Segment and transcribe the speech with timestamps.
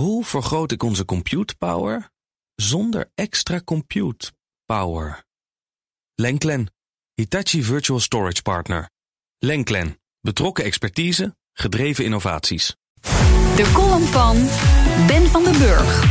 [0.00, 2.10] Hoe vergroot ik onze compute power
[2.54, 4.32] zonder extra compute
[4.66, 5.24] power?
[6.14, 6.72] Lenklen,
[7.14, 8.90] Hitachi Virtual Storage Partner.
[9.38, 12.76] Lenklen, betrokken expertise, gedreven innovaties.
[13.56, 14.36] De column van
[15.06, 16.02] Ben van den Burg.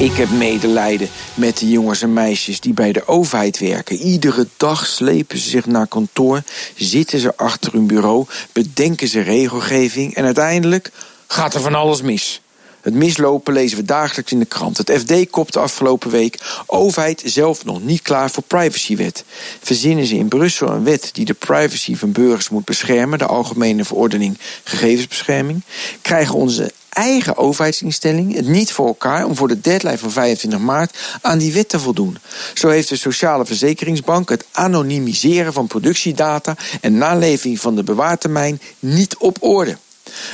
[0.00, 3.96] Ik heb medelijden met de jongens en meisjes die bij de overheid werken.
[3.96, 6.42] Iedere dag slepen ze zich naar kantoor,
[6.74, 10.92] zitten ze achter hun bureau, bedenken ze regelgeving en uiteindelijk
[11.26, 12.40] gaat er van alles mis.
[12.86, 14.78] Het mislopen lezen we dagelijks in de krant.
[14.78, 19.24] Het FD kopte afgelopen week overheid zelf nog niet klaar voor privacywet.
[19.60, 23.84] Verzinnen ze in Brussel een wet die de privacy van burgers moet beschermen, de Algemene
[23.84, 25.62] Verordening Gegevensbescherming,
[26.02, 30.98] krijgen onze eigen overheidsinstelling het niet voor elkaar om voor de deadline van 25 maart
[31.22, 32.18] aan die wet te voldoen.
[32.54, 39.16] Zo heeft de Sociale Verzekeringsbank het anonimiseren van productiedata en naleving van de bewaartermijn niet
[39.16, 39.76] op orde.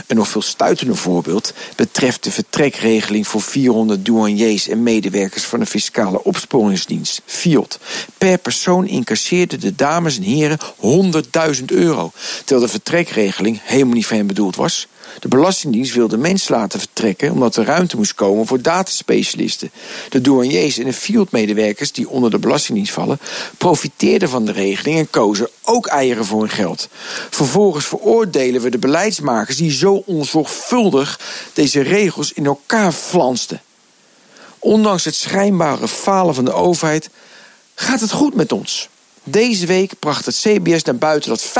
[0.06, 5.66] Een nog veel stuitender voorbeeld betreft de vertrekregeling voor 400 douaniers en medewerkers van de
[5.66, 7.78] Fiscale Opsporingsdienst, FIOD.
[8.18, 10.58] Per persoon incasseerden de dames en heren
[11.58, 14.88] 100.000 euro, terwijl de vertrekregeling helemaal niet voor hen bedoeld was.
[15.20, 19.70] De Belastingdienst wilde mensen laten vertrekken omdat er ruimte moest komen voor dataspecialisten.
[20.08, 23.18] De douaniers en de fieldmedewerkers die onder de Belastingdienst vallen,
[23.58, 26.88] profiteerden van de regeling en kozen ook eieren voor hun geld.
[27.30, 31.20] Vervolgens veroordelen we de beleidsmakers die zo onzorgvuldig
[31.52, 33.62] deze regels in elkaar flansten.
[34.58, 37.10] Ondanks het schijnbare falen van de overheid
[37.74, 38.88] gaat het goed met ons.
[39.24, 41.52] Deze week bracht het CBS naar buiten dat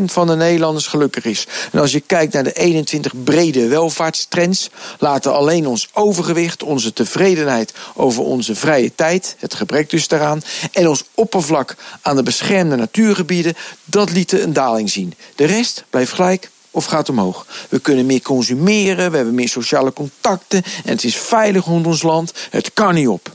[0.00, 1.46] 85% van de Nederlanders gelukkig is.
[1.72, 7.72] En als je kijkt naar de 21 brede welvaartstrends, laten alleen ons overgewicht, onze tevredenheid
[7.94, 13.54] over onze vrije tijd, het gebrek dus daaraan, en ons oppervlak aan de beschermde natuurgebieden,
[13.84, 15.14] dat lieten een daling zien.
[15.34, 17.46] De rest blijft gelijk of gaat omhoog.
[17.68, 22.02] We kunnen meer consumeren, we hebben meer sociale contacten en het is veilig rond ons
[22.02, 22.32] land.
[22.50, 23.32] Het kan niet op.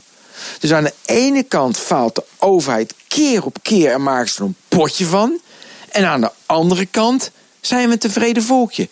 [0.60, 4.44] Dus aan de ene kant faalt de overheid keer op keer en maken ze er
[4.44, 5.40] een potje van.
[5.88, 7.30] En aan de andere kant
[7.60, 8.88] zijn we een tevreden volkje.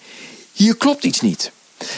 [0.52, 1.52] Hier klopt iets niet.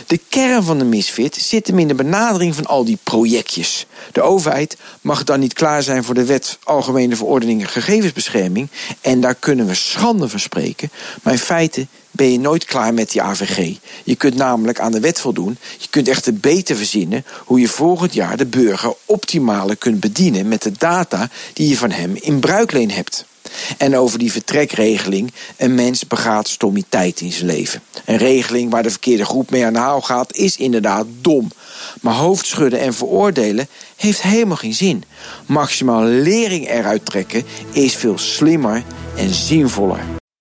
[0.07, 3.87] De kern van de misfit zit hem in de benadering van al die projectjes.
[4.13, 8.69] De overheid mag dan niet klaar zijn voor de wet Algemene Verordeningen Gegevensbescherming.
[9.01, 10.91] En daar kunnen we schande van spreken.
[11.23, 13.77] Maar in feite ben je nooit klaar met die AVG.
[14.05, 15.59] Je kunt namelijk aan de wet voldoen.
[15.79, 20.63] Je kunt echter beter verzinnen hoe je volgend jaar de burger optimaler kunt bedienen met
[20.63, 23.25] de data die je van hem in bruikleen hebt.
[23.79, 25.33] En over die vertrekregeling.
[25.57, 27.83] Een mens begaat stommiteit in zijn leven.
[28.05, 31.51] Een regeling waar de verkeerde groep mee aan de haal gaat, is inderdaad dom.
[32.01, 35.05] Maar hoofdschudden en veroordelen heeft helemaal geen zin.
[35.47, 38.83] Maximaal lering eruit trekken is veel slimmer
[39.17, 40.25] en zinvoller.